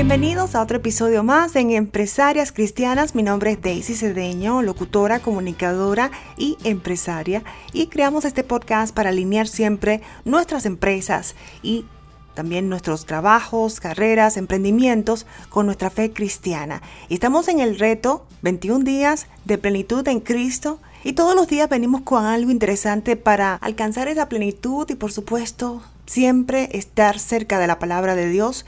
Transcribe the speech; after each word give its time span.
Bienvenidos 0.00 0.54
a 0.54 0.62
otro 0.62 0.78
episodio 0.78 1.22
más 1.22 1.54
en 1.56 1.72
Empresarias 1.72 2.52
Cristianas. 2.52 3.14
Mi 3.14 3.22
nombre 3.22 3.50
es 3.50 3.60
Daisy 3.60 3.94
Cedeño, 3.94 4.62
locutora, 4.62 5.20
comunicadora 5.20 6.10
y 6.38 6.56
empresaria. 6.64 7.44
Y 7.74 7.88
creamos 7.88 8.24
este 8.24 8.42
podcast 8.42 8.94
para 8.94 9.10
alinear 9.10 9.46
siempre 9.46 10.00
nuestras 10.24 10.64
empresas 10.64 11.34
y 11.62 11.84
también 12.32 12.70
nuestros 12.70 13.04
trabajos, 13.04 13.78
carreras, 13.78 14.38
emprendimientos 14.38 15.26
con 15.50 15.66
nuestra 15.66 15.90
fe 15.90 16.12
cristiana. 16.14 16.80
Y 17.10 17.14
estamos 17.14 17.48
en 17.48 17.60
el 17.60 17.78
reto 17.78 18.24
21 18.40 18.86
días 18.86 19.26
de 19.44 19.58
plenitud 19.58 20.08
en 20.08 20.20
Cristo. 20.20 20.80
Y 21.04 21.12
todos 21.12 21.34
los 21.34 21.46
días 21.46 21.68
venimos 21.68 22.00
con 22.00 22.24
algo 22.24 22.50
interesante 22.50 23.16
para 23.16 23.54
alcanzar 23.56 24.08
esa 24.08 24.30
plenitud 24.30 24.88
y 24.88 24.94
por 24.94 25.12
supuesto 25.12 25.82
siempre 26.06 26.70
estar 26.72 27.18
cerca 27.18 27.58
de 27.58 27.66
la 27.66 27.78
palabra 27.78 28.14
de 28.14 28.30
Dios 28.30 28.64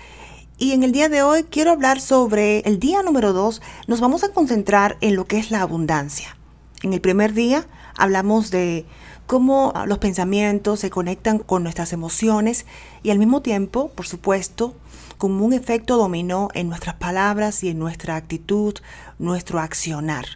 y 0.59 0.73
en 0.73 0.83
el 0.83 0.93
día 0.93 1.09
de 1.09 1.23
hoy 1.23 1.45
quiero 1.45 1.73
hablar 1.73 2.01
sobre 2.01 2.61
el 2.61 2.79
día 2.79 3.03
número 3.03 3.33
2. 3.33 3.61
Nos 3.87 4.01
vamos 4.01 4.23
a 4.25 4.33
concentrar 4.33 4.97
en 5.01 5.17
lo 5.17 5.25
que 5.25 5.39
es 5.39 5.51
la 5.51 5.63
abundancia. 5.63 6.37
En 6.83 6.93
el 6.93 7.01
primer 7.01 7.33
día 7.33 7.67
hablamos 7.97 8.51
de 8.51 8.87
cómo 9.27 9.73
los 9.87 9.99
pensamientos 9.99 10.81
se 10.81 10.91
conectan 10.91 11.39
con 11.39 11.63
nuestras 11.63 11.93
emociones 11.93 12.67
y 13.03 13.11
al 13.11 13.19
mismo 13.19 13.43
tiempo, 13.43 13.91
por 13.95 14.07
supuesto, 14.07 14.75
como 15.19 15.45
un 15.45 15.53
efecto 15.53 15.97
dominó 15.97 16.49
en 16.55 16.69
nuestras 16.69 16.97
palabras 16.97 17.63
y 17.65 17.71
en 17.71 17.79
nuestra 17.79 18.17
actitud, 18.17 18.75
nuestro 19.19 19.61
accionar. 19.61 20.27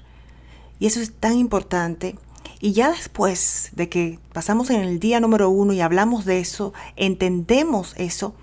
Y 0.79 0.87
eso 0.87 1.01
es 1.01 1.13
tan 1.13 1.37
importante. 1.37 2.17
Y 2.61 2.73
ya 2.73 2.91
después 2.91 3.71
de 3.73 3.89
que 3.89 4.19
pasamos 4.33 4.71
en 4.71 4.81
el 4.81 4.99
día 4.99 5.21
número 5.21 5.51
uno 5.51 5.73
y 5.73 5.81
hablamos 5.81 6.25
de 6.25 6.41
eso, 6.41 6.73
entendemos 6.97 7.95
eso, 7.97 8.35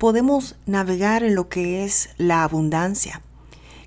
podemos 0.00 0.56
navegar 0.64 1.22
en 1.22 1.34
lo 1.34 1.50
que 1.50 1.84
es 1.84 2.08
la 2.16 2.42
abundancia, 2.42 3.20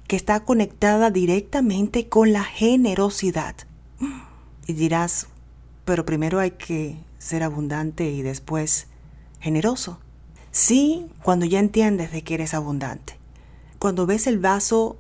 que 0.08 0.16
está 0.16 0.42
conectada 0.42 1.10
directamente 1.10 2.08
con 2.08 2.32
la 2.32 2.44
generosidad. 2.44 3.56
Y 4.68 4.74
dirás, 4.74 5.28
pero 5.86 6.06
primero 6.06 6.40
hay 6.40 6.52
que 6.52 7.00
ser 7.18 7.42
abundante 7.42 8.12
y 8.12 8.22
después 8.22 8.86
generoso. 9.40 10.00
Sí, 10.52 11.08
cuando 11.24 11.48
ya 11.48 11.60
entiendes 11.60 12.12
de 12.12 12.24
que 12.24 12.36
eres 12.36 12.54
abundante. 12.54 13.18
Cuando 13.80 14.06
ves 14.06 14.28
el 14.28 14.38
vaso 14.38 14.98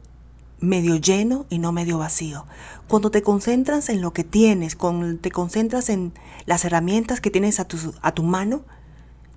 medio 0.59 0.95
lleno 0.95 1.45
y 1.47 1.59
no 1.59 1.71
medio 1.71 1.99
vacío. 1.99 2.47
Cuando 2.87 3.11
te 3.11 3.21
concentras 3.21 3.89
en 3.89 4.01
lo 4.01 4.13
que 4.13 4.23
tienes, 4.23 4.75
cuando 4.75 5.19
te 5.19 5.29
concentras 5.29 5.89
en 5.89 6.11
las 6.47 6.65
herramientas 6.65 7.21
que 7.21 7.29
tienes 7.29 7.59
a 7.59 7.65
tu, 7.65 7.93
a 8.01 8.13
tu 8.13 8.23
mano 8.23 8.65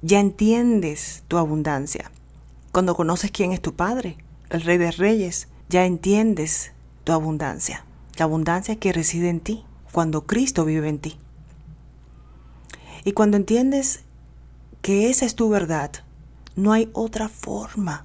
ya 0.03 0.21
entiendes 0.21 1.23
tu 1.29 1.39
abundancia. 1.39 2.11
Cuando 2.73 2.95
conoces 2.95 3.31
quién 3.31 3.53
es 3.53 3.61
tu 3.61 3.75
Padre, 3.75 4.19
el 4.51 4.63
Rey 4.63 4.79
de 4.79 4.91
Reyes, 4.91 5.49
ya 5.69 5.85
entiendes 5.85 6.73
tu 7.05 7.13
abundancia, 7.13 7.85
la 8.17 8.25
abundancia 8.25 8.77
que 8.77 8.93
reside 8.93 9.29
en 9.29 9.41
ti, 9.41 9.65
cuando 9.93 10.27
Cristo 10.27 10.65
vive 10.65 10.89
en 10.89 10.99
ti. 10.99 11.17
Y 13.05 13.13
cuando 13.13 13.37
entiendes 13.37 14.03
que 14.83 15.11
esa 15.11 15.25
es 15.27 15.35
tu 15.35 15.49
verdad, 15.49 15.93
no 16.55 16.73
hay 16.73 16.91
otra 16.93 17.29
forma 17.29 18.05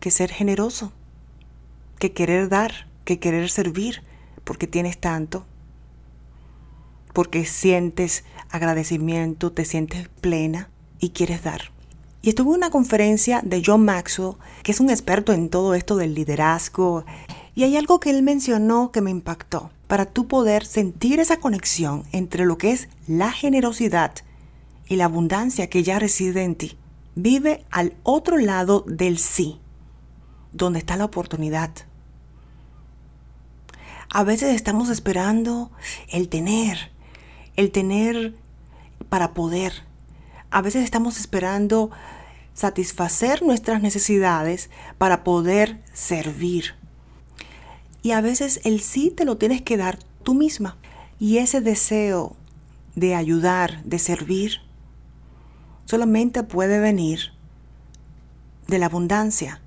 que 0.00 0.10
ser 0.10 0.30
generoso, 0.30 0.92
que 1.98 2.12
querer 2.12 2.48
dar, 2.48 2.88
que 3.04 3.18
querer 3.18 3.50
servir, 3.50 4.02
porque 4.44 4.66
tienes 4.66 4.98
tanto, 4.98 5.44
porque 7.12 7.44
sientes 7.44 8.24
agradecimiento, 8.50 9.50
te 9.50 9.64
sientes 9.64 10.08
plena, 10.20 10.70
y 11.00 11.10
quieres 11.10 11.42
dar. 11.42 11.72
Y 12.22 12.30
estuve 12.30 12.50
en 12.50 12.56
una 12.56 12.70
conferencia 12.70 13.40
de 13.44 13.62
John 13.64 13.84
Maxwell, 13.84 14.34
que 14.62 14.72
es 14.72 14.80
un 14.80 14.90
experto 14.90 15.32
en 15.32 15.48
todo 15.48 15.74
esto 15.74 15.96
del 15.96 16.14
liderazgo, 16.14 17.04
y 17.54 17.64
hay 17.64 17.76
algo 17.76 18.00
que 18.00 18.10
él 18.10 18.22
mencionó 18.22 18.90
que 18.92 19.00
me 19.00 19.10
impactó. 19.10 19.70
Para 19.86 20.06
tú 20.06 20.26
poder 20.26 20.66
sentir 20.66 21.20
esa 21.20 21.38
conexión 21.38 22.02
entre 22.10 22.44
lo 22.44 22.58
que 22.58 22.72
es 22.72 22.88
la 23.06 23.30
generosidad 23.30 24.12
y 24.88 24.96
la 24.96 25.04
abundancia 25.04 25.70
que 25.70 25.84
ya 25.84 26.00
reside 26.00 26.42
en 26.42 26.56
ti, 26.56 26.76
vive 27.14 27.64
al 27.70 27.94
otro 28.02 28.36
lado 28.38 28.84
del 28.86 29.18
sí, 29.18 29.60
donde 30.52 30.80
está 30.80 30.96
la 30.96 31.04
oportunidad. 31.04 31.70
A 34.10 34.24
veces 34.24 34.54
estamos 34.54 34.88
esperando 34.88 35.70
el 36.10 36.28
tener, 36.28 36.90
el 37.56 37.70
tener 37.70 38.34
para 39.08 39.34
poder, 39.34 39.84
a 40.50 40.62
veces 40.62 40.84
estamos 40.84 41.18
esperando 41.18 41.90
satisfacer 42.54 43.42
nuestras 43.42 43.82
necesidades 43.82 44.70
para 44.98 45.24
poder 45.24 45.82
servir. 45.92 46.74
Y 48.02 48.12
a 48.12 48.20
veces 48.20 48.60
el 48.64 48.80
sí 48.80 49.10
te 49.10 49.24
lo 49.24 49.36
tienes 49.36 49.62
que 49.62 49.76
dar 49.76 49.98
tú 50.22 50.34
misma. 50.34 50.76
Y 51.18 51.38
ese 51.38 51.60
deseo 51.60 52.36
de 52.94 53.14
ayudar, 53.14 53.82
de 53.84 53.98
servir, 53.98 54.60
solamente 55.84 56.42
puede 56.42 56.78
venir 56.78 57.32
de 58.68 58.78
la 58.78 58.86
abundancia 58.86 59.60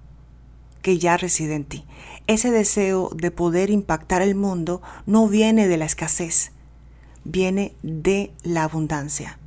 que 0.81 0.97
ya 0.97 1.17
reside 1.17 1.55
en 1.55 1.65
ti. 1.65 1.85
Ese 2.27 2.51
deseo 2.51 3.09
de 3.13 3.31
poder 3.31 3.69
impactar 3.69 4.21
el 4.21 4.35
mundo 4.35 4.81
no 5.05 5.27
viene 5.27 5.67
de 5.67 5.77
la 5.77 5.85
escasez, 5.85 6.51
viene 7.23 7.75
de 7.83 8.31
la 8.43 8.63
abundancia 8.63 9.38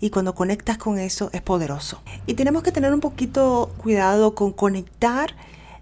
y 0.00 0.10
cuando 0.10 0.34
conectas 0.34 0.78
con 0.78 0.98
eso 0.98 1.30
es 1.32 1.42
poderoso. 1.42 2.02
Y 2.26 2.34
tenemos 2.34 2.62
que 2.62 2.72
tener 2.72 2.92
un 2.92 3.00
poquito 3.00 3.72
cuidado 3.78 4.34
con 4.34 4.52
conectar 4.52 5.34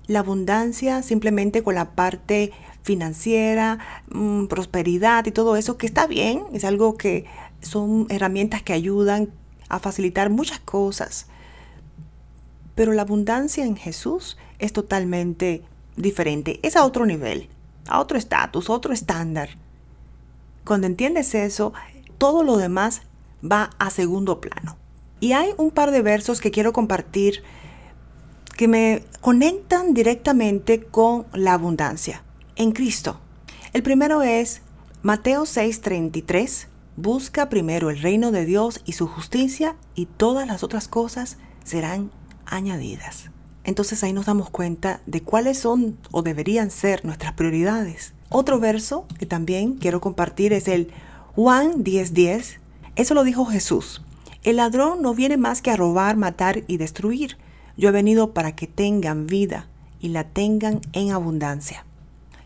la 0.06 0.20
abundancia 0.20 1.02
simplemente 1.02 1.62
con 1.62 1.74
la 1.74 1.90
parte 1.92 2.52
financiera, 2.82 3.78
mm, 4.10 4.46
prosperidad 4.46 5.24
y 5.26 5.32
todo 5.32 5.56
eso, 5.56 5.78
que 5.78 5.86
está 5.86 6.06
bien, 6.06 6.44
es 6.52 6.64
algo 6.64 6.96
que 6.96 7.24
son 7.62 8.06
herramientas 8.10 8.62
que 8.62 8.74
ayudan 8.74 9.30
a 9.68 9.78
facilitar 9.78 10.30
muchas 10.30 10.60
cosas. 10.60 11.26
Pero 12.74 12.92
la 12.92 13.02
abundancia 13.02 13.64
en 13.64 13.76
Jesús 13.76 14.36
es 14.58 14.72
totalmente 14.72 15.62
diferente, 15.96 16.60
es 16.62 16.76
a 16.76 16.84
otro 16.84 17.06
nivel, 17.06 17.48
a 17.88 18.00
otro 18.00 18.18
estatus, 18.18 18.68
otro 18.68 18.92
estándar. 18.92 19.50
Cuando 20.64 20.86
entiendes 20.86 21.34
eso, 21.34 21.72
todo 22.18 22.42
lo 22.42 22.56
demás 22.56 23.02
va 23.44 23.70
a 23.78 23.90
segundo 23.90 24.40
plano. 24.40 24.76
Y 25.20 25.32
hay 25.32 25.50
un 25.56 25.70
par 25.70 25.90
de 25.90 26.02
versos 26.02 26.40
que 26.40 26.50
quiero 26.50 26.72
compartir 26.72 27.42
que 28.56 28.68
me 28.68 29.04
conectan 29.20 29.94
directamente 29.94 30.82
con 30.82 31.26
la 31.32 31.54
abundancia 31.54 32.22
en 32.56 32.72
Cristo. 32.72 33.18
El 33.72 33.82
primero 33.82 34.22
es 34.22 34.62
Mateo 35.02 35.44
6:33, 35.44 36.68
busca 36.96 37.48
primero 37.48 37.90
el 37.90 38.00
reino 38.00 38.30
de 38.30 38.44
Dios 38.44 38.80
y 38.84 38.92
su 38.92 39.06
justicia 39.06 39.76
y 39.94 40.06
todas 40.06 40.46
las 40.46 40.62
otras 40.62 40.88
cosas 40.88 41.38
serán 41.64 42.10
añadidas. 42.46 43.30
Entonces 43.64 44.04
ahí 44.04 44.12
nos 44.12 44.26
damos 44.26 44.50
cuenta 44.50 45.00
de 45.06 45.22
cuáles 45.22 45.58
son 45.58 45.98
o 46.12 46.22
deberían 46.22 46.70
ser 46.70 47.04
nuestras 47.04 47.32
prioridades. 47.32 48.12
Otro 48.28 48.60
verso 48.60 49.06
que 49.18 49.26
también 49.26 49.74
quiero 49.74 50.00
compartir 50.00 50.52
es 50.52 50.68
el 50.68 50.92
Juan 51.34 51.82
10:10, 51.82 52.60
eso 52.96 53.14
lo 53.14 53.24
dijo 53.24 53.44
Jesús. 53.44 54.02
El 54.44 54.56
ladrón 54.56 55.02
no 55.02 55.14
viene 55.14 55.36
más 55.36 55.62
que 55.62 55.70
a 55.70 55.76
robar, 55.76 56.16
matar 56.16 56.62
y 56.68 56.76
destruir. 56.76 57.38
Yo 57.76 57.88
he 57.88 57.92
venido 57.92 58.32
para 58.32 58.54
que 58.54 58.68
tengan 58.68 59.26
vida 59.26 59.66
y 60.00 60.08
la 60.08 60.24
tengan 60.24 60.80
en 60.92 61.10
abundancia. 61.10 61.84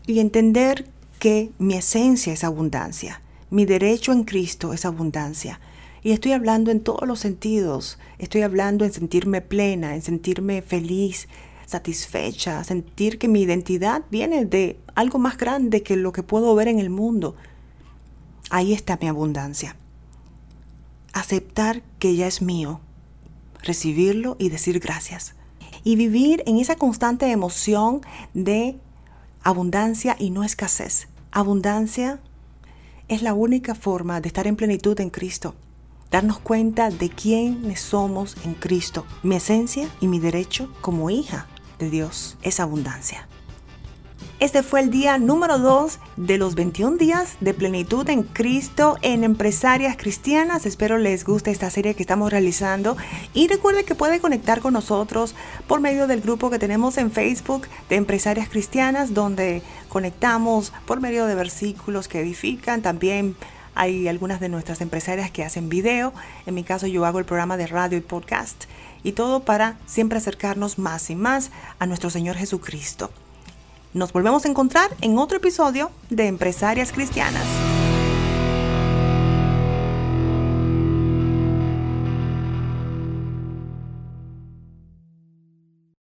Y 0.07 0.19
entender 0.19 0.87
que 1.19 1.51
mi 1.59 1.75
esencia 1.75 2.33
es 2.33 2.43
abundancia, 2.43 3.21
mi 3.51 3.65
derecho 3.65 4.11
en 4.11 4.23
Cristo 4.23 4.73
es 4.73 4.85
abundancia. 4.85 5.59
Y 6.01 6.13
estoy 6.13 6.31
hablando 6.31 6.71
en 6.71 6.79
todos 6.79 7.07
los 7.07 7.19
sentidos. 7.19 7.99
Estoy 8.17 8.41
hablando 8.41 8.85
en 8.85 8.93
sentirme 8.93 9.41
plena, 9.41 9.95
en 9.95 10.01
sentirme 10.01 10.61
feliz, 10.61 11.27
satisfecha, 11.65 12.63
sentir 12.63 13.19
que 13.19 13.27
mi 13.27 13.41
identidad 13.41 14.03
viene 14.09 14.45
de 14.45 14.79
algo 14.95 15.19
más 15.19 15.37
grande 15.37 15.83
que 15.83 15.97
lo 15.97 16.13
que 16.13 16.23
puedo 16.23 16.55
ver 16.55 16.69
en 16.69 16.79
el 16.79 16.89
mundo. 16.89 17.35
Ahí 18.49 18.73
está 18.73 18.97
mi 18.99 19.09
abundancia 19.09 19.75
aceptar 21.13 21.83
que 21.99 22.15
ya 22.15 22.27
es 22.27 22.41
mío, 22.41 22.81
recibirlo 23.61 24.35
y 24.39 24.49
decir 24.49 24.79
gracias. 24.79 25.35
Y 25.83 25.95
vivir 25.95 26.43
en 26.45 26.57
esa 26.57 26.75
constante 26.75 27.31
emoción 27.31 28.01
de 28.33 28.79
abundancia 29.43 30.15
y 30.19 30.29
no 30.29 30.43
escasez. 30.43 31.07
Abundancia 31.31 32.19
es 33.07 33.21
la 33.21 33.33
única 33.33 33.75
forma 33.75 34.21
de 34.21 34.27
estar 34.27 34.47
en 34.47 34.55
plenitud 34.55 34.99
en 34.99 35.09
Cristo. 35.09 35.55
Darnos 36.11 36.39
cuenta 36.39 36.89
de 36.89 37.09
quiénes 37.09 37.81
somos 37.81 38.35
en 38.43 38.55
Cristo. 38.55 39.05
Mi 39.23 39.35
esencia 39.35 39.87
y 40.01 40.07
mi 40.07 40.19
derecho 40.19 40.73
como 40.81 41.09
hija 41.09 41.47
de 41.77 41.89
Dios 41.89 42.37
es 42.41 42.59
abundancia. 42.59 43.27
Este 44.39 44.63
fue 44.63 44.79
el 44.79 44.89
día 44.89 45.17
número 45.17 45.59
2 45.59 45.99
de 46.15 46.37
los 46.37 46.55
21 46.55 46.95
días 46.95 47.35
de 47.41 47.53
plenitud 47.53 48.07
en 48.07 48.23
Cristo 48.23 48.95
en 49.01 49.25
empresarias 49.25 49.97
cristianas. 49.97 50.65
Espero 50.65 50.97
les 50.97 51.25
guste 51.25 51.51
esta 51.51 51.69
serie 51.69 51.93
que 51.93 52.03
estamos 52.03 52.31
realizando 52.31 52.95
y 53.33 53.49
recuerde 53.49 53.83
que 53.83 53.95
puede 53.95 54.21
conectar 54.21 54.61
con 54.61 54.71
nosotros 54.71 55.35
por 55.67 55.81
medio 55.81 56.07
del 56.07 56.21
grupo 56.21 56.49
que 56.49 56.57
tenemos 56.57 56.97
en 56.97 57.11
Facebook 57.11 57.67
de 57.89 57.97
empresarias 57.97 58.47
cristianas 58.47 59.13
donde 59.13 59.61
conectamos 59.89 60.71
por 60.85 61.01
medio 61.01 61.25
de 61.25 61.35
versículos 61.35 62.07
que 62.07 62.21
edifican. 62.21 62.81
También 62.81 63.35
hay 63.75 64.07
algunas 64.07 64.39
de 64.39 64.47
nuestras 64.47 64.79
empresarias 64.79 65.31
que 65.31 65.43
hacen 65.43 65.67
video. 65.67 66.13
En 66.45 66.55
mi 66.55 66.63
caso 66.63 66.87
yo 66.87 67.05
hago 67.05 67.19
el 67.19 67.25
programa 67.25 67.57
de 67.57 67.67
radio 67.67 67.97
y 67.97 68.01
podcast 68.01 68.67
y 69.03 69.11
todo 69.11 69.41
para 69.41 69.75
siempre 69.85 70.17
acercarnos 70.17 70.79
más 70.79 71.09
y 71.09 71.15
más 71.15 71.51
a 71.77 71.85
nuestro 71.85 72.09
Señor 72.09 72.37
Jesucristo. 72.37 73.11
Nos 73.93 74.13
volvemos 74.13 74.45
a 74.45 74.49
encontrar 74.49 74.91
en 75.01 75.17
otro 75.17 75.37
episodio 75.37 75.89
de 76.11 76.27
Empresarias 76.27 76.91
Cristianas. 76.91 77.58